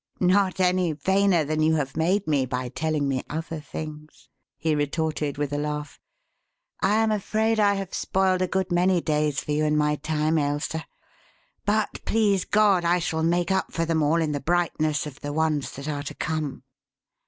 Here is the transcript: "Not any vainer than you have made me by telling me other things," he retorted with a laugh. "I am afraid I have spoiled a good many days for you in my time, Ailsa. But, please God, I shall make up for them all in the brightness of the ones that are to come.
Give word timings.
"Not 0.19 0.59
any 0.59 0.93
vainer 0.95 1.43
than 1.45 1.61
you 1.61 1.75
have 1.75 1.95
made 1.95 2.25
me 2.25 2.47
by 2.47 2.69
telling 2.69 3.07
me 3.07 3.21
other 3.29 3.59
things," 3.59 4.29
he 4.57 4.73
retorted 4.73 5.37
with 5.37 5.53
a 5.53 5.59
laugh. 5.59 5.99
"I 6.81 6.95
am 6.95 7.11
afraid 7.11 7.59
I 7.59 7.75
have 7.75 7.93
spoiled 7.93 8.41
a 8.41 8.47
good 8.47 8.71
many 8.71 8.99
days 8.99 9.41
for 9.41 9.51
you 9.51 9.63
in 9.63 9.77
my 9.77 9.97
time, 9.97 10.39
Ailsa. 10.39 10.87
But, 11.67 12.03
please 12.03 12.45
God, 12.45 12.83
I 12.83 12.97
shall 12.97 13.21
make 13.21 13.51
up 13.51 13.71
for 13.71 13.85
them 13.85 14.01
all 14.01 14.23
in 14.23 14.31
the 14.31 14.39
brightness 14.41 15.05
of 15.05 15.19
the 15.21 15.31
ones 15.33 15.69
that 15.73 15.87
are 15.87 16.01
to 16.01 16.15
come. 16.15 16.63